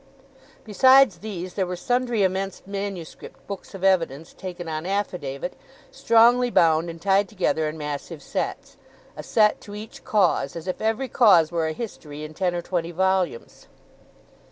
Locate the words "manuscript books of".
2.65-3.83